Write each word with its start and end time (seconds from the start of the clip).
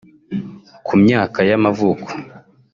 ku 0.85 0.93
myaka 1.03 1.37
y’amavuko 1.49 2.09